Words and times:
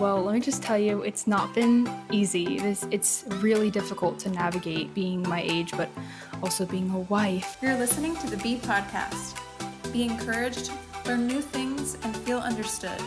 Well, 0.00 0.22
let 0.22 0.32
me 0.32 0.40
just 0.40 0.62
tell 0.62 0.78
you, 0.78 1.02
it's 1.02 1.26
not 1.26 1.54
been 1.54 1.86
easy. 2.10 2.56
It's, 2.56 2.86
it's 2.90 3.24
really 3.32 3.70
difficult 3.70 4.18
to 4.20 4.30
navigate 4.30 4.94
being 4.94 5.22
my 5.28 5.42
age, 5.42 5.72
but 5.76 5.90
also 6.42 6.64
being 6.64 6.88
a 6.92 7.00
wife. 7.00 7.58
You're 7.60 7.76
listening 7.76 8.16
to 8.16 8.30
the 8.30 8.38
B 8.38 8.56
Podcast. 8.56 9.38
Be 9.92 10.04
encouraged, 10.04 10.72
learn 11.04 11.26
new 11.26 11.42
things, 11.42 11.98
and 12.02 12.16
feel 12.16 12.38
understood. 12.38 12.98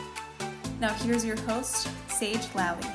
Now, 0.80 0.94
here's 0.94 1.26
your 1.26 1.40
host, 1.42 1.90
Sage 2.10 2.48
Lally. 2.54 2.88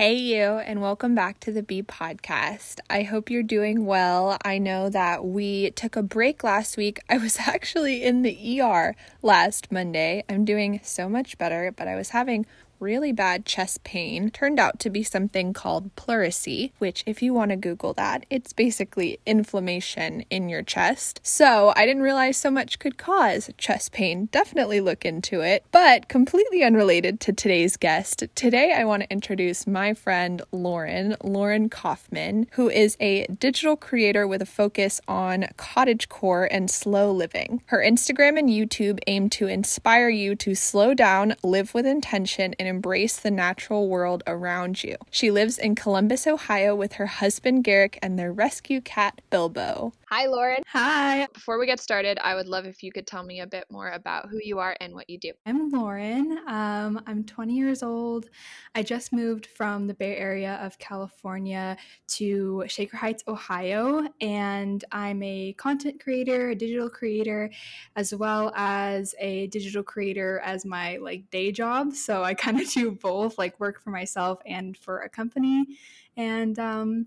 Hey, 0.00 0.14
you, 0.14 0.40
and 0.40 0.80
welcome 0.80 1.14
back 1.14 1.40
to 1.40 1.52
the 1.52 1.62
B 1.62 1.82
Podcast. 1.82 2.78
I 2.88 3.02
hope 3.02 3.28
you're 3.28 3.42
doing 3.42 3.84
well. 3.84 4.38
I 4.42 4.56
know 4.56 4.88
that 4.88 5.26
we 5.26 5.72
took 5.72 5.94
a 5.94 6.02
break 6.02 6.42
last 6.42 6.78
week. 6.78 7.00
I 7.10 7.18
was 7.18 7.38
actually 7.46 8.02
in 8.02 8.22
the 8.22 8.62
ER 8.62 8.96
last 9.20 9.70
Monday. 9.70 10.24
I'm 10.26 10.46
doing 10.46 10.80
so 10.82 11.06
much 11.06 11.36
better, 11.36 11.70
but 11.76 11.86
I 11.86 11.96
was 11.96 12.08
having 12.08 12.46
really 12.80 13.12
bad 13.12 13.44
chest 13.44 13.84
pain 13.84 14.30
turned 14.30 14.58
out 14.58 14.80
to 14.80 14.90
be 14.90 15.02
something 15.02 15.52
called 15.52 15.94
pleurisy, 15.96 16.72
which, 16.78 17.04
if 17.06 17.22
you 17.22 17.34
want 17.34 17.50
to 17.50 17.56
Google 17.56 17.92
that, 17.92 18.24
it's 18.30 18.52
basically 18.52 19.20
inflammation 19.26 20.22
in 20.30 20.48
your 20.48 20.62
chest. 20.62 21.20
So 21.22 21.72
I 21.76 21.86
didn't 21.86 22.02
realize 22.02 22.36
so 22.36 22.50
much 22.50 22.78
could 22.78 22.96
cause 22.96 23.50
chest 23.58 23.92
pain. 23.92 24.26
Definitely 24.32 24.80
look 24.80 25.04
into 25.04 25.40
it. 25.42 25.64
But 25.70 26.08
completely 26.08 26.64
unrelated 26.64 27.20
to 27.20 27.32
today's 27.32 27.76
guest, 27.76 28.24
today 28.34 28.72
I 28.72 28.84
want 28.84 29.02
to 29.02 29.12
introduce 29.12 29.66
my 29.66 29.92
friend 29.92 30.40
Lauren, 30.50 31.16
Lauren 31.22 31.68
Kaufman, 31.68 32.46
who 32.52 32.70
is 32.70 32.96
a 33.00 33.26
digital 33.26 33.76
creator 33.76 34.26
with 34.26 34.40
a 34.40 34.46
focus 34.46 35.00
on 35.06 35.42
cottagecore 35.58 36.48
and 36.50 36.70
slow 36.70 37.12
living. 37.12 37.62
Her 37.66 37.84
Instagram 37.84 38.38
and 38.38 38.48
YouTube 38.48 39.00
aim 39.06 39.28
to 39.30 39.46
inspire 39.46 40.08
you 40.08 40.34
to 40.36 40.54
slow 40.54 40.94
down, 40.94 41.34
live 41.42 41.74
with 41.74 41.84
intention, 41.84 42.54
and 42.58 42.69
embrace 42.70 43.18
the 43.18 43.30
natural 43.30 43.88
world 43.88 44.22
around 44.26 44.82
you. 44.82 44.96
She 45.10 45.30
lives 45.30 45.58
in 45.58 45.74
Columbus, 45.74 46.26
Ohio 46.26 46.74
with 46.74 46.94
her 46.94 47.06
husband 47.06 47.64
Garrick 47.64 47.98
and 48.00 48.18
their 48.18 48.32
rescue 48.32 48.80
cat 48.80 49.20
Bilbo. 49.28 49.92
Hi, 50.12 50.26
Lauren. 50.26 50.64
Hi. 50.66 51.28
Before 51.32 51.56
we 51.60 51.66
get 51.66 51.78
started, 51.78 52.18
I 52.20 52.34
would 52.34 52.48
love 52.48 52.66
if 52.66 52.82
you 52.82 52.90
could 52.90 53.06
tell 53.06 53.22
me 53.22 53.42
a 53.42 53.46
bit 53.46 53.64
more 53.70 53.90
about 53.90 54.28
who 54.28 54.40
you 54.42 54.58
are 54.58 54.76
and 54.80 54.92
what 54.92 55.08
you 55.08 55.18
do. 55.18 55.30
I'm 55.46 55.70
Lauren. 55.70 56.36
Um, 56.48 57.00
I'm 57.06 57.22
20 57.22 57.54
years 57.54 57.84
old. 57.84 58.28
I 58.74 58.82
just 58.82 59.12
moved 59.12 59.46
from 59.46 59.86
the 59.86 59.94
Bay 59.94 60.16
Area 60.16 60.58
of 60.64 60.76
California 60.78 61.76
to 62.08 62.64
Shaker 62.66 62.96
Heights, 62.96 63.22
Ohio, 63.28 64.04
and 64.20 64.84
I'm 64.90 65.22
a 65.22 65.52
content 65.52 66.02
creator, 66.02 66.50
a 66.50 66.54
digital 66.56 66.90
creator, 66.90 67.48
as 67.94 68.12
well 68.12 68.52
as 68.56 69.14
a 69.20 69.46
digital 69.46 69.84
creator 69.84 70.40
as 70.44 70.64
my 70.64 70.96
like 70.96 71.30
day 71.30 71.52
job. 71.52 71.92
So 71.92 72.24
I 72.24 72.34
kind 72.34 72.59
of 72.66 72.72
do 72.72 72.90
both, 72.92 73.38
like 73.38 73.58
work 73.60 73.80
for 73.80 73.90
myself 73.90 74.40
and 74.46 74.76
for 74.76 75.00
a 75.00 75.08
company. 75.08 75.78
And 76.16 76.58
um, 76.58 77.06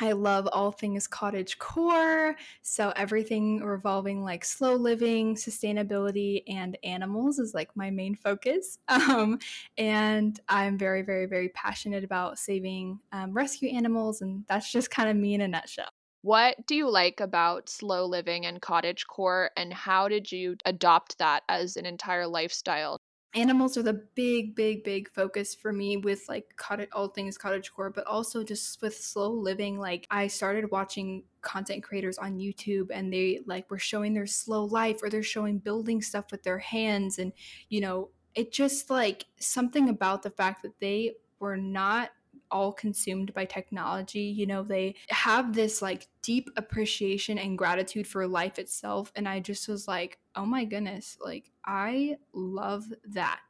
I 0.00 0.12
love 0.12 0.46
all 0.52 0.72
things 0.72 1.06
cottage 1.06 1.58
core. 1.58 2.36
So 2.60 2.92
everything 2.96 3.62
revolving 3.62 4.22
like 4.22 4.44
slow 4.44 4.74
living, 4.74 5.36
sustainability, 5.36 6.42
and 6.48 6.76
animals 6.84 7.38
is 7.38 7.54
like 7.54 7.74
my 7.76 7.90
main 7.90 8.14
focus. 8.14 8.78
Um, 9.06 9.38
and 9.78 10.38
I'm 10.48 10.76
very, 10.76 11.02
very, 11.02 11.26
very 11.26 11.48
passionate 11.50 12.02
about 12.02 12.38
saving 12.38 12.98
um, 13.12 13.32
rescue 13.32 13.70
animals. 13.70 14.20
And 14.20 14.44
that's 14.48 14.70
just 14.70 14.90
kind 14.90 15.08
of 15.08 15.16
me 15.16 15.34
in 15.34 15.40
a 15.40 15.48
nutshell. 15.48 15.88
What 16.22 16.66
do 16.66 16.74
you 16.74 16.90
like 16.90 17.20
about 17.20 17.68
slow 17.68 18.04
living 18.04 18.46
and 18.46 18.60
cottage 18.60 19.06
core, 19.06 19.50
and 19.56 19.72
how 19.72 20.08
did 20.08 20.32
you 20.32 20.56
adopt 20.64 21.18
that 21.18 21.44
as 21.48 21.76
an 21.76 21.86
entire 21.86 22.26
lifestyle? 22.26 22.98
Animals 23.36 23.76
are 23.76 23.82
the 23.82 24.02
big 24.14 24.54
big 24.54 24.82
big 24.82 25.10
focus 25.12 25.54
for 25.54 25.72
me 25.72 25.98
with 25.98 26.24
like 26.26 26.56
cottage 26.56 26.88
all 26.92 27.08
things 27.08 27.36
cottage 27.36 27.70
core 27.72 27.90
but 27.90 28.06
also 28.06 28.42
just 28.42 28.80
with 28.80 28.96
slow 28.96 29.30
living 29.30 29.78
like 29.78 30.06
i 30.10 30.26
started 30.26 30.70
watching 30.70 31.22
content 31.42 31.84
creators 31.84 32.16
on 32.16 32.38
youtube 32.38 32.86
and 32.90 33.12
they 33.12 33.40
like 33.46 33.70
were 33.70 33.78
showing 33.78 34.14
their 34.14 34.26
slow 34.26 34.64
life 34.64 35.00
or 35.02 35.10
they're 35.10 35.22
showing 35.22 35.58
building 35.58 36.00
stuff 36.00 36.24
with 36.30 36.42
their 36.42 36.58
hands 36.58 37.18
and 37.18 37.32
you 37.68 37.80
know 37.80 38.08
it 38.34 38.52
just 38.52 38.88
like 38.90 39.26
something 39.38 39.90
about 39.90 40.22
the 40.22 40.30
fact 40.30 40.62
that 40.62 40.78
they 40.80 41.12
were 41.38 41.56
not 41.56 42.10
all 42.50 42.72
consumed 42.72 43.34
by 43.34 43.44
technology. 43.44 44.20
You 44.20 44.46
know, 44.46 44.62
they 44.62 44.94
have 45.08 45.54
this 45.54 45.82
like 45.82 46.06
deep 46.22 46.50
appreciation 46.56 47.38
and 47.38 47.58
gratitude 47.58 48.06
for 48.06 48.26
life 48.26 48.58
itself. 48.58 49.12
And 49.16 49.28
I 49.28 49.40
just 49.40 49.68
was 49.68 49.88
like, 49.88 50.18
oh 50.34 50.46
my 50.46 50.64
goodness, 50.64 51.18
like 51.20 51.50
I 51.64 52.16
love 52.32 52.84
that. 53.08 53.40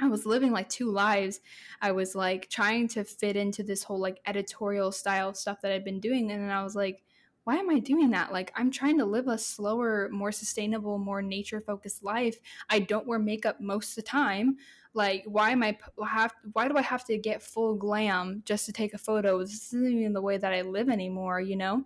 I 0.00 0.08
was 0.08 0.26
living 0.26 0.50
like 0.50 0.68
two 0.68 0.90
lives. 0.90 1.40
I 1.80 1.92
was 1.92 2.16
like 2.16 2.50
trying 2.50 2.88
to 2.88 3.04
fit 3.04 3.36
into 3.36 3.62
this 3.62 3.84
whole 3.84 4.00
like 4.00 4.20
editorial 4.26 4.90
style 4.90 5.34
stuff 5.34 5.60
that 5.62 5.72
I've 5.72 5.84
been 5.84 6.00
doing. 6.00 6.32
And 6.32 6.42
then 6.42 6.50
I 6.50 6.64
was 6.64 6.74
like, 6.74 7.03
why 7.44 7.56
am 7.56 7.70
I 7.70 7.78
doing 7.78 8.10
that? 8.10 8.32
Like, 8.32 8.52
I'm 8.56 8.70
trying 8.70 8.98
to 8.98 9.04
live 9.04 9.28
a 9.28 9.38
slower, 9.38 10.08
more 10.10 10.32
sustainable, 10.32 10.98
more 10.98 11.22
nature 11.22 11.60
focused 11.60 12.02
life. 12.02 12.38
I 12.68 12.80
don't 12.80 13.06
wear 13.06 13.18
makeup 13.18 13.60
most 13.60 13.90
of 13.90 13.96
the 13.96 14.10
time. 14.10 14.56
Like 14.94 15.24
why 15.26 15.50
am 15.50 15.62
i 15.62 15.76
have 16.08 16.32
why 16.52 16.68
do 16.68 16.76
i 16.76 16.82
have 16.82 17.04
to 17.06 17.18
get 17.18 17.42
full 17.42 17.74
glam 17.74 18.42
just 18.46 18.64
to 18.66 18.72
take 18.72 18.94
a 18.94 18.98
photo? 18.98 19.40
This 19.40 19.72
isn't 19.72 19.88
even 19.92 20.12
the 20.12 20.22
way 20.22 20.38
that 20.38 20.52
i 20.52 20.62
live 20.62 20.88
anymore 20.88 21.40
you 21.40 21.56
know? 21.56 21.84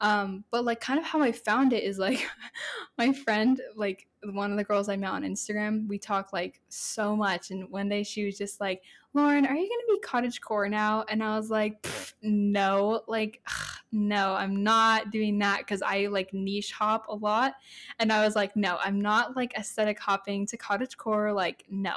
Um, 0.00 0.44
but 0.50 0.64
like 0.64 0.80
kind 0.80 0.98
of 0.98 1.04
how 1.04 1.22
i 1.22 1.32
found 1.32 1.72
it 1.72 1.82
is 1.82 1.98
like 1.98 2.24
my 2.98 3.12
friend 3.12 3.60
like 3.74 4.06
one 4.32 4.50
of 4.50 4.56
the 4.56 4.64
girls 4.64 4.88
i 4.88 4.96
met 4.96 5.10
on 5.10 5.22
instagram 5.22 5.88
we 5.88 5.98
talk 5.98 6.32
like 6.32 6.60
so 6.68 7.16
much. 7.16 7.50
And 7.50 7.68
one 7.70 7.88
day 7.88 8.04
she 8.04 8.24
was 8.24 8.38
just 8.38 8.60
like 8.60 8.82
lauren 9.12 9.44
are 9.44 9.54
you 9.54 9.68
gonna 9.68 9.96
be 9.96 10.00
cottage 10.00 10.40
core 10.40 10.68
now? 10.68 11.04
And 11.08 11.22
i 11.24 11.36
was 11.36 11.50
like 11.50 11.84
no. 12.22 13.02
Like 13.08 13.42
ugh, 13.48 13.75
no 13.96 14.34
i'm 14.34 14.62
not 14.62 15.10
doing 15.10 15.38
that 15.38 15.58
because 15.58 15.82
i 15.82 16.06
like 16.06 16.32
niche 16.34 16.72
hop 16.72 17.06
a 17.08 17.14
lot. 17.14 17.54
And 17.98 18.12
i 18.12 18.24
was 18.24 18.36
like 18.36 18.54
no 18.54 18.78
i'm 18.82 19.00
not 19.00 19.34
like 19.36 19.54
aesthetic 19.56 19.98
hopping 19.98 20.46
to 20.46 20.56
cottage 20.56 20.96
core 20.96 21.32
like 21.32 21.64
no. 21.70 21.94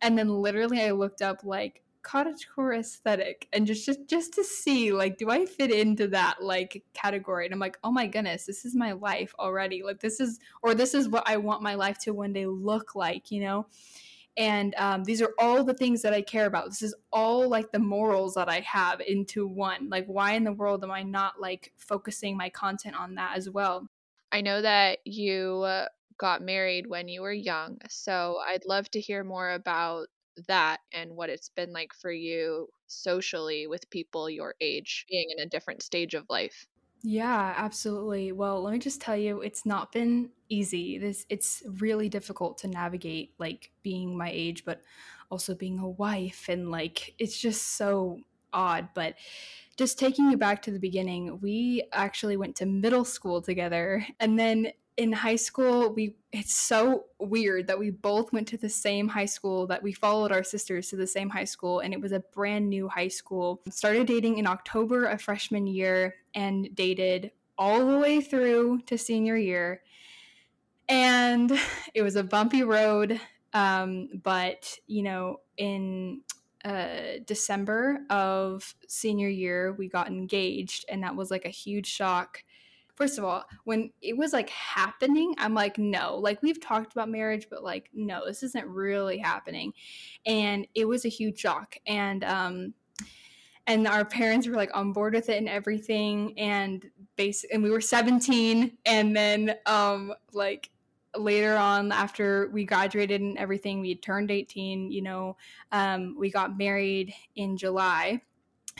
And 0.00 0.16
then 0.16 0.28
literally 0.28 0.80
I 0.80 0.92
looked 0.92 1.22
up 1.22 1.42
like 1.42 1.82
cottage 2.02 2.48
core 2.54 2.74
aesthetic 2.74 3.48
and 3.52 3.66
just 3.66 3.84
just 3.84 4.06
just 4.06 4.32
to 4.34 4.44
see 4.44 4.92
like 4.92 5.18
do 5.18 5.28
I 5.30 5.44
fit 5.44 5.70
into 5.70 6.06
that 6.08 6.42
like 6.42 6.84
category? 6.94 7.46
And 7.46 7.52
I'm 7.52 7.60
like 7.60 7.78
oh 7.82 7.90
my 7.90 8.06
goodness 8.06 8.46
this 8.46 8.64
is 8.64 8.74
my 8.74 8.92
life 8.92 9.34
already. 9.38 9.82
Like 9.82 10.00
this 10.00 10.20
is 10.20 10.38
or 10.62 10.74
this 10.74 10.94
is 10.94 11.08
what 11.08 11.24
I 11.26 11.38
want 11.38 11.62
my 11.62 11.74
life 11.74 11.98
to 12.00 12.12
one 12.12 12.32
day 12.32 12.46
look 12.46 12.94
like 12.94 13.30
you 13.30 13.40
know 13.40 13.66
and 14.38 14.74
um, 14.76 15.04
these 15.04 15.20
are 15.20 15.34
all 15.38 15.64
the 15.64 15.74
things 15.74 16.00
that 16.02 16.14
I 16.14 16.22
care 16.22 16.46
about 16.46 16.66
this 16.66 16.82
is 16.82 16.94
all 17.12 17.48
like 17.48 17.72
the 17.72 17.78
morals 17.78 18.34
that 18.34 18.48
I 18.48 18.60
have 18.60 19.00
into 19.00 19.46
one 19.46 19.88
like 19.90 20.06
why 20.06 20.32
in 20.32 20.44
the 20.44 20.52
world 20.52 20.84
am 20.84 20.90
I 20.90 21.02
not 21.02 21.40
like 21.40 21.72
focusing 21.76 22.36
my 22.36 22.48
content 22.48 22.94
on 22.98 23.14
that 23.16 23.36
as 23.36 23.50
well 23.50 23.88
I 24.30 24.42
know 24.42 24.60
that 24.60 24.98
you 25.04 25.64
got 26.18 26.42
married 26.42 26.86
when 26.86 27.08
you 27.08 27.22
were 27.22 27.32
young. 27.32 27.78
So 27.88 28.38
I'd 28.46 28.66
love 28.66 28.90
to 28.90 29.00
hear 29.00 29.24
more 29.24 29.52
about 29.52 30.08
that 30.46 30.80
and 30.92 31.16
what 31.16 31.30
it's 31.30 31.48
been 31.48 31.72
like 31.72 31.92
for 31.94 32.12
you 32.12 32.68
socially 32.86 33.66
with 33.66 33.90
people 33.90 34.28
your 34.28 34.54
age 34.60 35.06
being 35.08 35.28
in 35.36 35.42
a 35.42 35.48
different 35.48 35.82
stage 35.82 36.14
of 36.14 36.26
life. 36.28 36.66
Yeah, 37.02 37.54
absolutely. 37.56 38.32
Well, 38.32 38.62
let 38.62 38.72
me 38.72 38.78
just 38.78 39.00
tell 39.00 39.16
you, 39.16 39.40
it's 39.40 39.64
not 39.64 39.92
been 39.92 40.32
easy. 40.48 40.98
This 40.98 41.26
it's 41.28 41.62
really 41.66 42.08
difficult 42.08 42.58
to 42.58 42.68
navigate 42.68 43.34
like 43.38 43.70
being 43.82 44.16
my 44.18 44.30
age, 44.32 44.64
but 44.64 44.82
also 45.30 45.54
being 45.54 45.78
a 45.78 45.88
wife 45.88 46.48
and 46.48 46.70
like 46.70 47.14
it's 47.18 47.38
just 47.38 47.62
so 47.76 48.18
odd. 48.52 48.88
But 48.94 49.14
just 49.76 49.98
taking 49.98 50.30
you 50.30 50.36
back 50.36 50.62
to 50.62 50.72
the 50.72 50.80
beginning, 50.80 51.40
we 51.40 51.84
actually 51.92 52.36
went 52.36 52.56
to 52.56 52.66
middle 52.66 53.04
school 53.04 53.42
together 53.42 54.04
and 54.18 54.38
then 54.38 54.72
in 54.98 55.12
high 55.12 55.36
school 55.36 55.94
we 55.94 56.16
it's 56.32 56.52
so 56.52 57.04
weird 57.20 57.68
that 57.68 57.78
we 57.78 57.88
both 57.88 58.32
went 58.32 58.48
to 58.48 58.58
the 58.58 58.68
same 58.68 59.08
high 59.08 59.24
school 59.24 59.66
that 59.68 59.82
we 59.82 59.92
followed 59.92 60.32
our 60.32 60.42
sisters 60.42 60.88
to 60.88 60.96
the 60.96 61.06
same 61.06 61.30
high 61.30 61.44
school 61.44 61.78
and 61.78 61.94
it 61.94 62.00
was 62.00 62.12
a 62.12 62.20
brand 62.34 62.68
new 62.68 62.86
high 62.88 63.08
school. 63.08 63.62
Started 63.70 64.08
dating 64.08 64.36
in 64.36 64.46
october 64.46 65.06
of 65.06 65.22
freshman 65.22 65.66
year 65.66 66.16
and 66.34 66.74
dated 66.74 67.30
all 67.56 67.86
the 67.86 67.98
way 67.98 68.20
through 68.20 68.80
to 68.86 68.98
senior 68.98 69.36
year. 69.36 69.80
And 70.88 71.58
it 71.94 72.02
was 72.02 72.16
a 72.16 72.24
bumpy 72.24 72.64
road 72.64 73.20
um, 73.54 74.08
but 74.22 74.78
you 74.88 75.02
know 75.02 75.40
in 75.56 76.22
uh, 76.64 77.20
december 77.24 78.00
of 78.10 78.74
senior 78.88 79.28
year 79.28 79.72
we 79.78 79.88
got 79.88 80.08
engaged 80.08 80.84
and 80.88 81.04
that 81.04 81.14
was 81.14 81.30
like 81.30 81.44
a 81.44 81.50
huge 81.50 81.86
shock 81.86 82.42
first 82.98 83.16
of 83.16 83.24
all, 83.24 83.44
when 83.62 83.92
it 84.02 84.16
was 84.16 84.32
like 84.32 84.50
happening, 84.50 85.32
I'm 85.38 85.54
like, 85.54 85.78
no, 85.78 86.16
like 86.16 86.42
we've 86.42 86.60
talked 86.60 86.92
about 86.92 87.08
marriage, 87.08 87.46
but 87.48 87.62
like, 87.62 87.88
no, 87.94 88.26
this 88.26 88.42
isn't 88.42 88.66
really 88.66 89.18
happening. 89.18 89.72
And 90.26 90.66
it 90.74 90.84
was 90.84 91.04
a 91.04 91.08
huge 91.08 91.38
shock. 91.38 91.76
And, 91.86 92.24
um, 92.24 92.74
and 93.68 93.86
our 93.86 94.04
parents 94.04 94.48
were 94.48 94.56
like 94.56 94.76
on 94.76 94.92
board 94.92 95.14
with 95.14 95.28
it 95.28 95.38
and 95.38 95.48
everything 95.48 96.36
and 96.38 96.90
base 97.14 97.44
and 97.52 97.62
we 97.62 97.70
were 97.70 97.82
17 97.82 98.78
and 98.86 99.14
then 99.14 99.54
um 99.66 100.14
like 100.32 100.70
later 101.16 101.54
on 101.54 101.92
after 101.92 102.48
we 102.50 102.64
graduated 102.64 103.20
and 103.20 103.36
everything 103.36 103.80
we 103.80 103.94
turned 103.94 104.30
18 104.30 104.90
you 104.90 105.02
know 105.02 105.36
um, 105.72 106.16
we 106.18 106.30
got 106.30 106.56
married 106.56 107.12
in 107.36 107.58
july 107.58 108.22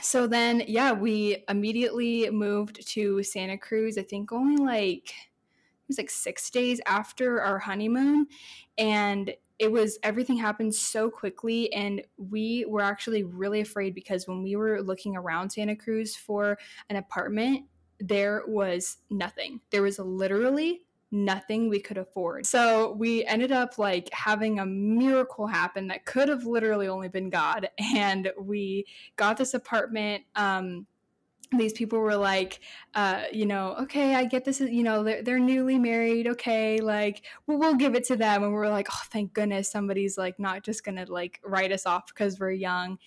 so 0.01 0.27
then 0.27 0.63
yeah 0.67 0.91
we 0.91 1.43
immediately 1.49 2.29
moved 2.29 2.85
to 2.87 3.21
santa 3.23 3.57
cruz 3.57 3.97
i 3.97 4.03
think 4.03 4.31
only 4.31 4.57
like 4.57 5.09
it 5.09 5.87
was 5.87 5.97
like 5.97 6.09
six 6.09 6.49
days 6.49 6.79
after 6.85 7.41
our 7.41 7.59
honeymoon 7.59 8.27
and 8.77 9.33
it 9.57 9.71
was 9.71 9.99
everything 10.03 10.37
happened 10.37 10.73
so 10.73 11.09
quickly 11.09 11.71
and 11.73 12.01
we 12.17 12.65
were 12.67 12.81
actually 12.81 13.23
really 13.23 13.61
afraid 13.61 13.93
because 13.93 14.27
when 14.27 14.41
we 14.41 14.55
were 14.55 14.81
looking 14.81 15.15
around 15.15 15.49
santa 15.49 15.75
cruz 15.75 16.15
for 16.15 16.57
an 16.89 16.95
apartment 16.95 17.65
there 17.99 18.43
was 18.47 18.97
nothing. 19.09 19.59
There 19.71 19.81
was 19.81 19.99
literally 19.99 20.81
nothing 21.11 21.69
we 21.69 21.79
could 21.79 21.97
afford. 21.97 22.45
So 22.45 22.93
we 22.93 23.25
ended 23.25 23.51
up 23.51 23.77
like 23.77 24.09
having 24.13 24.59
a 24.59 24.65
miracle 24.65 25.47
happen 25.47 25.87
that 25.87 26.05
could 26.05 26.29
have 26.29 26.45
literally 26.45 26.87
only 26.87 27.09
been 27.09 27.29
God. 27.29 27.69
And 27.95 28.31
we 28.39 28.85
got 29.15 29.37
this 29.37 29.53
apartment. 29.53 30.23
Um, 30.35 30.85
these 31.57 31.73
people 31.73 31.99
were 31.99 32.15
like, 32.15 32.59
uh, 32.93 33.23
you 33.31 33.45
know, 33.47 33.75
okay, 33.81 34.13
I 34.13 34.25
get 34.25 34.45
this, 34.45 34.59
you 34.59 34.83
know, 34.83 35.03
they're, 35.03 35.23
they're 35.23 35.39
newly 35.39 35.79
married. 35.79 36.27
Okay. 36.27 36.79
Like, 36.79 37.25
well, 37.47 37.57
we'll 37.57 37.75
give 37.75 37.95
it 37.95 38.03
to 38.05 38.15
them. 38.15 38.43
And 38.43 38.53
we're 38.53 38.69
like, 38.69 38.87
oh, 38.91 39.01
thank 39.09 39.33
goodness 39.33 39.71
somebody's 39.71 40.17
like 40.17 40.39
not 40.39 40.63
just 40.63 40.83
to 40.85 41.05
like 41.11 41.39
write 41.43 41.71
us 41.71 41.87
off 41.87 42.05
because 42.07 42.39
we're 42.39 42.51
young. 42.51 42.99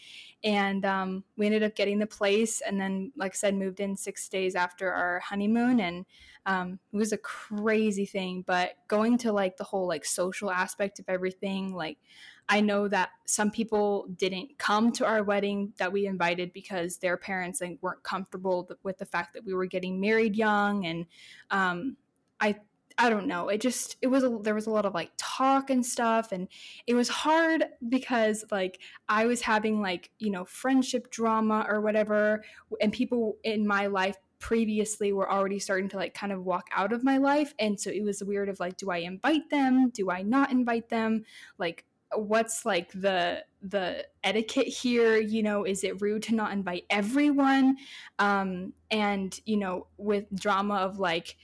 And 0.45 0.85
um, 0.85 1.25
we 1.37 1.47
ended 1.47 1.63
up 1.63 1.77
getting 1.77 1.99
the 1.99 2.07
place. 2.07 2.61
And 2.61 2.81
then, 2.81 3.13
like 3.17 3.33
I 3.33 3.35
said, 3.35 3.55
moved 3.55 3.81
in 3.81 3.97
six 3.97 4.29
days 4.29 4.55
after 4.55 4.93
our 4.93 5.21
honeymoon. 5.21 5.81
And 5.81 6.05
um, 6.47 6.79
it 6.93 6.97
was 6.97 7.13
a 7.13 7.19
crazy 7.19 8.07
thing 8.07 8.43
but 8.47 8.73
going 8.89 9.17
to 9.19 9.33
like 9.33 9.57
the 9.57 9.65
whole 9.65 9.87
like 9.87 10.05
social 10.05 10.51
aspect 10.51 10.99
of 10.99 11.05
everything 11.09 11.73
like 11.73 11.99
i 12.49 12.61
know 12.61 12.89
that 12.89 13.11
some 13.27 13.51
people 13.51 14.09
didn't 14.17 14.59
come 14.59 14.91
to 14.91 15.07
our 15.07 15.23
wedding 15.23 15.73
that 15.77 15.93
we 15.93 16.07
invited 16.07 16.53
because 16.53 16.97
their 16.97 17.17
parents 17.17 17.61
like 17.61 17.79
weren't 17.81 18.03
comfortable 18.03 18.69
with 18.83 18.99
the 18.99 19.07
fact 19.07 19.35
that 19.35 19.45
we 19.45 19.55
were 19.55 19.67
getting 19.67 20.01
married 20.01 20.35
young 20.35 20.85
and 20.87 21.07
um, 21.51 21.97
i 22.41 22.55
I 22.99 23.11
don't 23.11 23.27
know. 23.27 23.49
It 23.49 23.61
just 23.61 23.97
it 24.03 24.07
was 24.09 24.25
a, 24.25 24.39
there 24.43 24.55
was 24.55 24.67
a 24.67 24.71
lot 24.71 24.87
of 24.87 24.95
like 24.95 25.11
talk 25.17 25.71
and 25.71 25.85
stuff 25.85 26.33
and 26.33 26.49
it 26.87 26.95
was 26.95 27.09
hard 27.09 27.65
because 27.89 28.45
like 28.51 28.81
I 29.09 29.27
was 29.27 29.43
having 29.43 29.81
like, 29.81 30.11
you 30.19 30.31
know, 30.31 30.45
friendship 30.45 31.11
drama 31.11 31.67
or 31.69 31.81
whatever 31.81 32.45
and 32.81 32.93
people 32.93 33.37
in 33.45 33.67
my 33.67 33.87
life 33.87 34.17
previously 34.43 35.13
were 35.13 35.31
already 35.31 35.61
starting 35.61 35.89
to 35.89 35.97
like 35.97 36.15
kind 36.15 36.33
of 36.33 36.45
walk 36.45 36.67
out 36.75 36.93
of 36.93 37.05
my 37.05 37.17
life 37.17 37.55
and 37.61 37.81
so 37.81 37.91
it 37.91 38.03
was 38.03 38.25
weird 38.25 38.49
of 38.49 38.59
like 38.59 38.77
do 38.77 38.91
i 38.91 38.97
invite 38.97 39.49
them? 39.51 39.89
Do 39.91 40.11
i 40.11 40.23
not 40.23 40.51
invite 40.51 40.89
them? 40.89 41.25
Like 41.59 41.85
what's 42.15 42.67
like 42.67 42.91
the 42.93 43.45
the 43.63 44.05
etiquette 44.25 44.67
here? 44.67 45.17
You 45.17 45.45
know 45.45 45.65
is 45.65 45.85
it 45.85 46.03
rude 46.03 46.25
to 46.25 46.35
not 46.35 46.53
invite 46.53 46.85
everyone? 46.91 47.77
Um 48.19 48.73
and 48.91 49.39
you 49.47 49.59
know 49.59 49.87
with 49.97 50.25
drama 50.35 50.75
of 50.75 50.99
like 50.99 51.37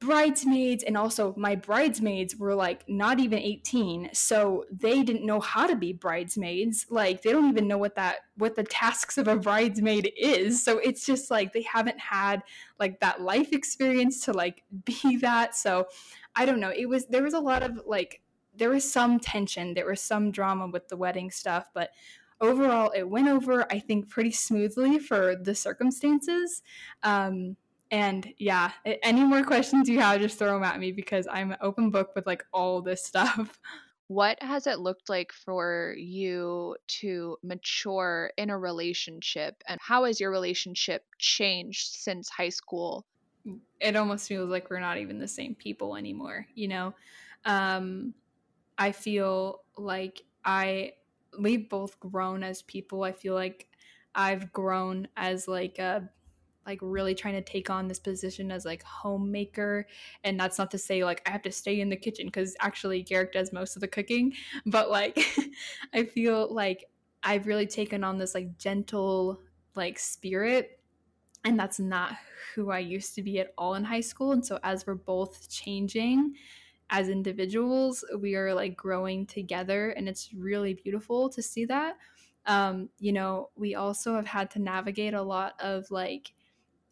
bridesmaids 0.00 0.84
and 0.84 0.96
also 0.96 1.34
my 1.36 1.56
bridesmaids 1.56 2.36
were 2.36 2.54
like 2.54 2.88
not 2.88 3.18
even 3.18 3.38
18 3.38 4.10
so 4.12 4.64
they 4.70 5.02
didn't 5.02 5.26
know 5.26 5.40
how 5.40 5.66
to 5.66 5.74
be 5.74 5.92
bridesmaids. 5.92 6.86
Like 6.88 7.22
they 7.22 7.32
don't 7.32 7.48
even 7.48 7.66
know 7.66 7.78
what 7.78 7.96
that 7.96 8.18
what 8.36 8.54
the 8.54 8.62
tasks 8.62 9.18
of 9.18 9.26
a 9.26 9.36
bridesmaid 9.36 10.12
is. 10.16 10.62
So 10.62 10.78
it's 10.78 11.04
just 11.04 11.32
like 11.32 11.52
they 11.52 11.62
haven't 11.62 11.98
had 11.98 12.42
like 12.78 13.00
that 13.00 13.20
life 13.20 13.52
experience 13.52 14.24
to 14.26 14.32
like 14.32 14.62
be 14.84 15.16
that. 15.18 15.56
So 15.56 15.86
i 16.36 16.46
don't 16.46 16.60
know. 16.60 16.72
It 16.74 16.88
was 16.88 17.06
there 17.06 17.24
was 17.24 17.34
a 17.34 17.40
lot 17.40 17.64
of 17.64 17.80
like 17.84 18.22
there 18.54 18.70
was 18.70 18.90
some 18.90 19.18
tension. 19.18 19.74
There 19.74 19.86
was 19.86 20.00
some 20.00 20.30
drama 20.30 20.68
with 20.68 20.88
the 20.88 20.96
wedding 20.96 21.30
stuff 21.30 21.66
but 21.74 21.90
overall 22.40 22.92
it 22.94 23.02
went 23.02 23.26
over 23.26 23.66
i 23.72 23.80
think 23.80 24.08
pretty 24.08 24.30
smoothly 24.30 25.00
for 25.00 25.34
the 25.34 25.56
circumstances. 25.56 26.62
Um 27.02 27.56
and 27.90 28.32
yeah, 28.38 28.72
any 28.84 29.24
more 29.24 29.42
questions 29.42 29.88
you 29.88 30.00
have, 30.00 30.20
just 30.20 30.38
throw 30.38 30.54
them 30.54 30.64
at 30.64 30.78
me 30.78 30.92
because 30.92 31.26
I'm 31.30 31.52
an 31.52 31.58
open 31.60 31.90
book 31.90 32.14
with 32.14 32.26
like 32.26 32.44
all 32.52 32.82
this 32.82 33.04
stuff. 33.04 33.60
What 34.08 34.42
has 34.42 34.66
it 34.66 34.78
looked 34.78 35.10
like 35.10 35.32
for 35.32 35.94
you 35.98 36.76
to 37.00 37.36
mature 37.42 38.32
in 38.38 38.48
a 38.48 38.58
relationship? 38.58 39.62
And 39.68 39.78
how 39.82 40.04
has 40.04 40.18
your 40.18 40.30
relationship 40.30 41.04
changed 41.18 41.92
since 41.92 42.30
high 42.30 42.48
school? 42.48 43.04
It 43.80 43.96
almost 43.96 44.26
feels 44.26 44.48
like 44.48 44.70
we're 44.70 44.80
not 44.80 44.96
even 44.96 45.18
the 45.18 45.28
same 45.28 45.54
people 45.54 45.94
anymore, 45.94 46.46
you 46.54 46.68
know? 46.68 46.94
Um, 47.44 48.14
I 48.78 48.92
feel 48.92 49.60
like 49.76 50.22
I, 50.42 50.92
we've 51.38 51.68
both 51.68 52.00
grown 52.00 52.42
as 52.42 52.62
people. 52.62 53.02
I 53.02 53.12
feel 53.12 53.34
like 53.34 53.68
I've 54.14 54.50
grown 54.54 55.06
as 55.18 55.46
like 55.46 55.78
a 55.78 56.08
like 56.68 56.78
really 56.82 57.14
trying 57.14 57.34
to 57.34 57.42
take 57.42 57.70
on 57.70 57.88
this 57.88 57.98
position 57.98 58.52
as 58.52 58.64
like 58.64 58.82
homemaker 58.84 59.86
and 60.22 60.38
that's 60.38 60.58
not 60.58 60.70
to 60.70 60.78
say 60.78 61.02
like 61.02 61.22
i 61.26 61.30
have 61.30 61.42
to 61.42 61.50
stay 61.50 61.80
in 61.80 61.88
the 61.88 61.96
kitchen 61.96 62.26
because 62.26 62.54
actually 62.60 63.02
garrick 63.02 63.32
does 63.32 63.52
most 63.52 63.74
of 63.74 63.80
the 63.80 63.88
cooking 63.88 64.32
but 64.66 64.90
like 64.90 65.18
i 65.94 66.04
feel 66.04 66.52
like 66.54 66.84
i've 67.24 67.46
really 67.46 67.66
taken 67.66 68.04
on 68.04 68.18
this 68.18 68.34
like 68.34 68.56
gentle 68.58 69.40
like 69.74 69.98
spirit 69.98 70.78
and 71.44 71.58
that's 71.58 71.80
not 71.80 72.12
who 72.54 72.70
i 72.70 72.78
used 72.78 73.14
to 73.14 73.22
be 73.22 73.40
at 73.40 73.52
all 73.58 73.74
in 73.74 73.82
high 73.82 74.00
school 74.00 74.32
and 74.32 74.44
so 74.44 74.60
as 74.62 74.86
we're 74.86 74.94
both 74.94 75.50
changing 75.50 76.34
as 76.90 77.08
individuals 77.08 78.04
we 78.20 78.34
are 78.34 78.54
like 78.54 78.76
growing 78.76 79.26
together 79.26 79.90
and 79.90 80.08
it's 80.08 80.32
really 80.32 80.74
beautiful 80.74 81.28
to 81.28 81.42
see 81.42 81.64
that. 81.66 81.96
Um, 82.46 82.88
you 82.98 83.12
know, 83.12 83.50
we 83.56 83.74
also 83.74 84.14
have 84.14 84.26
had 84.26 84.50
to 84.52 84.58
navigate 84.58 85.12
a 85.12 85.22
lot 85.22 85.54
of 85.60 85.90
like 85.90 86.32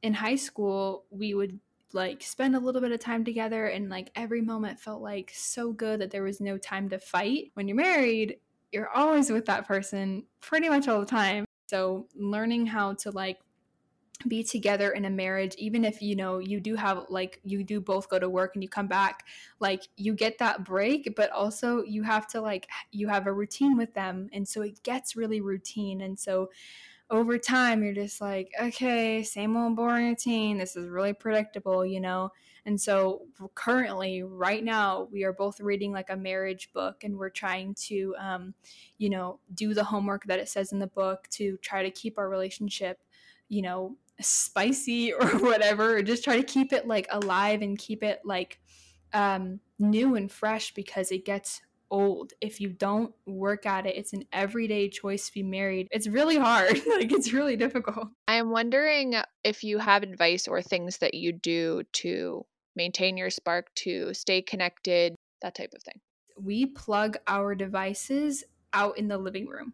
in 0.03 0.15
high 0.15 0.37
school, 0.37 1.05
we 1.11 1.35
would 1.35 1.59
like 1.93 2.23
spend 2.23 2.55
a 2.55 2.61
little 2.61 2.81
bit 2.81 2.93
of 2.93 3.01
time 3.01 3.25
together 3.25 3.67
and 3.67 3.89
like 3.89 4.11
every 4.15 4.41
moment 4.41 4.79
felt 4.79 5.01
like 5.01 5.33
so 5.35 5.73
good 5.73 6.01
that 6.01 6.11
there 6.11 6.23
was 6.23 6.41
no 6.41 6.59
time 6.59 6.89
to 6.91 6.99
fight. 6.99 7.51
When 7.55 7.69
you're 7.69 7.77
married, 7.77 8.39
you're 8.73 8.91
always 8.91 9.31
with 9.31 9.47
that 9.47 9.67
person 9.67 10.25
pretty 10.41 10.69
much 10.69 10.89
all 10.89 11.01
the 11.01 11.07
time. 11.07 11.45
So 11.67 12.07
learning 12.15 12.67
how 12.67 12.95
to 12.95 13.11
like 13.11 13.39
be 14.29 14.43
together 14.43 14.93
in 14.93 15.05
a 15.05 15.11
marriage 15.11 15.55
even 15.59 15.85
if 15.85 16.01
you 16.01 16.17
know 16.17 16.39
you 16.39 16.59
do 16.59 16.75
have 16.75 17.05
like 17.11 17.39
you 17.45 17.63
do 17.63 17.83
both 17.83 18.09
go 18.09 18.19
to 18.19 18.31
work 18.31 18.53
and 18.55 18.63
you 18.63 18.69
come 18.69 18.87
back 18.87 19.27
like 19.61 19.83
you 19.97 20.15
get 20.15 20.39
that 20.39 20.65
break 20.65 21.15
but 21.15 21.31
also 21.33 21.83
you 21.83 22.03
have 22.03 22.27
to 22.27 22.41
like 22.41 22.67
you 22.93 23.09
have 23.09 23.27
a 23.27 23.33
routine 23.33 23.77
with 23.77 23.93
them 23.93 24.29
and 24.33 24.49
so 24.49 24.63
it 24.63 24.83
gets 24.83 25.17
really 25.17 25.43
routine 25.43 26.01
and 26.01 26.19
so 26.19 26.49
over 27.11 27.39
time 27.39 27.83
you're 27.83 27.95
just 27.95 28.21
like 28.21 28.51
okay 28.61 29.23
same 29.23 29.57
old 29.57 29.77
boring 29.77 30.09
routine 30.09 30.59
this 30.59 30.77
is 30.77 30.89
really 30.89 31.13
predictable 31.13 31.87
you 31.87 32.01
know? 32.01 32.31
And 32.67 32.81
so 32.81 33.23
currently 33.55 34.25
right 34.25 34.63
now 34.63 35.09
we 35.13 35.23
are 35.23 35.33
both 35.33 35.61
reading 35.61 35.93
like 35.93 36.11
a 36.11 36.17
marriage 36.17 36.73
book 36.73 37.05
and 37.05 37.17
we're 37.17 37.31
trying 37.31 37.75
to 37.87 38.15
um, 38.19 38.55
you 38.99 39.09
know 39.09 39.39
do 39.55 39.73
the 39.73 39.85
homework 39.85 40.25
that 40.25 40.41
it 40.41 40.49
says 40.49 40.73
in 40.73 40.81
the 40.81 40.89
book 40.89 41.29
to 41.31 41.57
try 41.59 41.85
to 41.85 41.91
keep 41.93 42.19
our 42.19 42.29
relationship 42.29 42.99
you 43.49 43.63
know 43.63 43.97
spicy 44.21 45.13
or 45.21 45.29
whatever 45.39 45.97
or 45.97 46.03
just 46.03 46.25
try 46.25 46.37
to 46.37 46.43
keep 46.43 46.73
it 46.73 46.89
like 46.89 47.07
alive 47.11 47.63
and 47.63 47.79
keep 47.79 48.03
it 48.03 48.21
like 48.25 48.59
um, 49.13 49.61
new 49.79 50.17
and 50.17 50.33
fresh 50.33 50.75
because 50.75 51.13
it 51.13 51.25
gets 51.25 51.63
old 51.91 52.33
if 52.41 52.61
you 52.61 52.69
don't 52.69 53.13
work 53.27 53.67
at 53.67 53.87
it. 53.87 53.97
It's 53.97 54.13
an 54.13 54.25
everyday 54.33 54.89
choice 54.89 55.27
to 55.27 55.35
be 55.35 55.43
married. 55.43 55.89
It's 55.91 56.07
really 56.07 56.37
hard. 56.37 56.75
like 56.87 57.13
it's 57.13 57.33
really 57.33 57.57
difficult. 57.57 58.09
I 58.29 58.35
am 58.35 58.51
wondering 58.51 59.15
if 59.45 59.65
you 59.65 59.79
have 59.79 60.03
advice 60.03 60.49
or 60.49 60.63
things 60.63 60.99
that 60.99 61.15
you 61.15 61.33
do 61.33 61.83
to 61.95 62.45
maintain 62.75 63.17
your 63.17 63.31
spark, 63.31 63.75
to 63.75 64.13
stay 64.15 64.43
connected, 64.43 65.15
that 65.43 65.55
type 65.55 65.73
of 65.75 65.83
thing. 65.83 66.01
We 66.39 66.67
plug 66.67 67.17
our 67.27 67.55
devices 67.55 68.45
out 68.73 68.99
in 68.99 69.09
the 69.09 69.17
living 69.17 69.47
room 69.47 69.73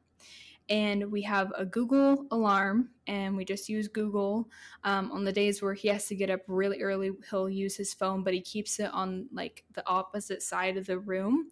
and 0.69 1.11
we 1.11 1.23
have 1.23 1.53
a 1.57 1.65
Google 1.65 2.27
alarm, 2.31 2.91
and 3.07 3.37
we 3.37 3.45
just 3.45 3.69
use 3.69 3.89
Google. 3.89 4.49
Um, 4.85 5.11
on 5.13 5.25
the 5.25 5.33
days 5.33 5.63
where 5.63 5.75
he 5.75 5.89
has 5.89 6.07
to 6.07 6.15
get 6.15 6.31
up 6.31 6.41
really 6.47 6.83
early, 6.83 7.11
he'll 7.31 7.49
use 7.49 7.77
his 7.77 7.93
phone, 7.95 8.23
but 8.23 8.35
he 8.35 8.41
keeps 8.41 8.79
it 8.79 8.91
on 8.93 9.29
like 9.33 9.65
the 9.75 9.87
opposite 9.89 10.43
side 10.43 10.77
of 10.77 10.87
the 10.87 10.99
room, 10.99 11.51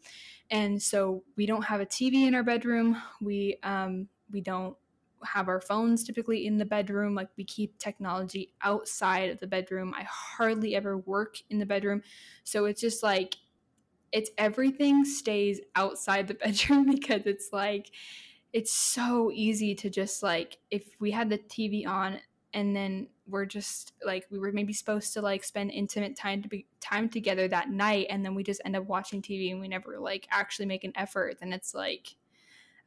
and 0.51 0.81
so 0.81 1.25
we 1.37 1.47
don't 1.47 1.65
have 1.65 1.81
a 1.81 1.87
TV 1.87 2.27
in 2.27 2.35
our 2.35 2.43
bedroom. 2.43 3.01
We 3.21 3.59
um, 3.63 4.09
we 4.31 4.41
don't 4.41 4.77
have 5.23 5.49
our 5.49 5.61
phones 5.61 6.03
typically 6.05 6.47
in 6.47 6.57
the 6.57 6.65
bedroom. 6.65 7.15
Like 7.15 7.29
we 7.37 7.45
keep 7.45 7.79
technology 7.79 8.55
outside 8.63 9.31
of 9.31 9.39
the 9.41 9.47
bedroom. 9.47 9.93
I 9.95 10.07
hardly 10.09 10.75
ever 10.75 10.97
work 10.99 11.37
in 11.51 11.59
the 11.59 11.67
bedroom, 11.67 12.03
so 12.45 12.65
it's 12.65 12.81
just 12.81 13.03
like 13.03 13.37
it's 14.13 14.31
everything 14.39 15.05
stays 15.05 15.61
outside 15.77 16.29
the 16.29 16.35
bedroom 16.45 16.91
because 16.91 17.23
it's 17.27 17.51
like 17.53 17.91
it's 18.53 18.73
so 18.73 19.31
easy 19.33 19.75
to 19.75 19.91
just 19.91 20.23
like 20.23 20.59
if 20.71 20.85
we 20.99 21.11
had 21.11 21.31
the 21.31 21.39
TV 21.39 21.87
on 21.87 22.19
and 22.53 22.75
then 22.75 23.07
we're 23.29 23.47
just 23.47 23.93
like 24.05 24.27
we 24.31 24.39
were 24.39 24.53
maybe 24.53 24.73
supposed 24.73 25.13
to 25.13 25.23
like 25.23 25.45
spend 25.45 25.71
intimate 25.71 26.17
time 26.17 26.43
to 26.43 26.49
be 26.49 26.67
time 26.81 27.09
together 27.09 27.47
that 27.47 27.71
night 27.71 28.07
and 28.11 28.25
then 28.25 28.35
we 28.35 28.43
just 28.43 28.61
end 28.65 28.75
up 28.75 28.85
watching 28.87 29.23
TV 29.23 29.53
and 29.53 29.61
we 29.61 29.69
never 29.69 29.99
like 29.99 30.27
actually 30.31 30.67
make 30.67 30.85
an 30.85 30.93
effort 30.97 31.37
and 31.41 31.55
it's 31.55 31.75
like 31.75 32.17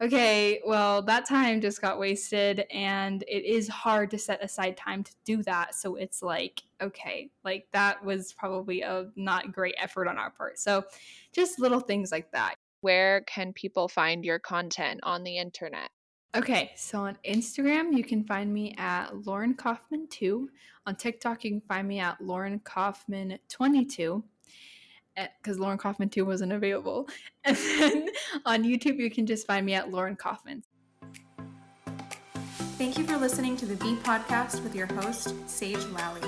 okay 0.02 0.60
well 0.66 1.02
that 1.02 1.26
time 1.26 1.62
just 1.62 1.82
got 1.82 2.00
wasted 2.00 2.66
and 2.72 3.24
it 3.28 3.46
is 3.46 3.70
hard 3.70 4.12
to 4.12 4.18
set 4.18 4.44
aside 4.44 4.76
time 4.76 5.04
to 5.04 5.14
do 5.24 5.42
that. 5.44 5.76
So 5.76 5.96
it's 5.96 6.22
like 6.22 6.62
okay 6.82 7.30
like 7.46 7.68
that 7.72 8.04
was 8.04 8.34
probably 8.34 8.82
a 8.82 9.08
not 9.16 9.54
great 9.54 9.76
effort 9.78 10.10
on 10.10 10.18
our 10.18 10.32
part. 10.32 10.60
So 10.60 10.84
just 11.32 11.60
little 11.60 11.80
things 11.80 12.12
like 12.12 12.32
that 12.32 12.56
where 12.84 13.22
can 13.22 13.54
people 13.54 13.88
find 13.88 14.24
your 14.24 14.40
content 14.40 15.00
on 15.04 15.24
the 15.24 15.38
internet 15.38 15.90
Okay, 16.36 16.72
so 16.76 17.02
on 17.02 17.16
Instagram, 17.24 17.96
you 17.96 18.04
can 18.04 18.24
find 18.24 18.52
me 18.52 18.74
at 18.80 19.24
Lauren 19.24 19.54
Kaufman 19.54 20.08
2. 20.10 20.50
On 20.88 20.96
TikTok, 20.96 21.44
you 21.44 21.52
can 21.52 21.62
find 21.62 21.88
me 21.88 22.00
at 22.00 22.20
Lauren 22.20 22.60
Kaufman 22.60 23.38
22 23.50 24.24
eh, 25.16 25.28
because 25.40 25.60
Lauren 25.60 25.78
Kaufman 25.78 26.10
2 26.10 26.26
wasn't 26.26 26.52
available. 26.52 27.08
And 27.46 27.56
then 27.56 28.10
on 28.48 28.64
YouTube, 28.64 28.98
you 28.98 29.12
can 29.12 29.28
just 29.28 29.46
find 29.46 29.64
me 29.64 29.76
at 29.76 29.92
Lauren 29.92 30.16
Kaufman. 30.16 30.64
Thank 32.80 32.98
you 32.98 33.06
for 33.06 33.18
listening 33.18 33.56
to 33.58 33.68
the 33.68 33.76
B 33.76 33.96
Podcast 34.04 34.64
with 34.64 34.74
your 34.74 34.88
host, 34.88 35.36
Sage 35.48 35.86
Lally. 35.90 36.22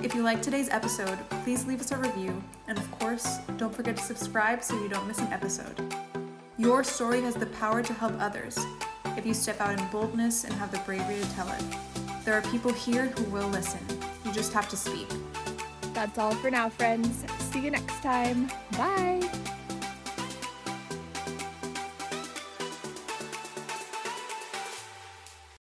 If 0.00 0.14
you 0.14 0.22
liked 0.22 0.44
today's 0.44 0.68
episode, 0.68 1.18
please 1.42 1.66
leave 1.66 1.80
us 1.80 1.90
a 1.90 1.96
review. 1.96 2.40
And 2.68 2.78
of 2.78 2.88
course, 3.00 3.38
don't 3.56 3.74
forget 3.74 3.96
to 3.96 4.02
subscribe 4.02 4.62
so 4.62 4.80
you 4.80 4.88
don't 4.88 5.08
miss 5.08 5.18
an 5.18 5.32
episode. 5.32 5.74
Your 6.56 6.84
story 6.84 7.20
has 7.22 7.34
the 7.34 7.46
power 7.46 7.82
to 7.82 7.92
help 7.92 8.14
others 8.20 8.56
if 9.16 9.26
you 9.26 9.34
step 9.34 9.60
out 9.60 9.76
in 9.76 9.84
boldness 9.88 10.44
and 10.44 10.52
have 10.54 10.70
the 10.70 10.78
bravery 10.86 11.18
to 11.20 11.34
tell 11.34 11.48
it. 11.48 11.64
There 12.24 12.34
are 12.34 12.42
people 12.42 12.72
here 12.72 13.06
who 13.06 13.24
will 13.24 13.48
listen. 13.48 13.80
You 14.24 14.32
just 14.32 14.52
have 14.52 14.68
to 14.68 14.76
speak. 14.76 15.08
That's 15.94 16.16
all 16.16 16.32
for 16.32 16.50
now, 16.50 16.68
friends. 16.68 17.24
See 17.50 17.60
you 17.60 17.72
next 17.72 18.00
time. 18.00 18.48
Bye. 18.76 19.28